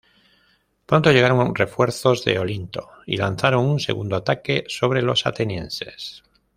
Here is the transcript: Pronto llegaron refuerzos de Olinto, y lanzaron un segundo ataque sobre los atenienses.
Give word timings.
Pronto 0.87 1.11
llegaron 1.11 1.53
refuerzos 1.53 2.25
de 2.25 2.39
Olinto, 2.39 2.89
y 3.05 3.17
lanzaron 3.17 3.63
un 3.69 3.79
segundo 3.79 4.15
ataque 4.15 4.63
sobre 4.67 5.03
los 5.03 5.27
atenienses. 5.27 6.23